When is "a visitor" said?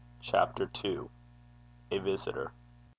1.91-2.53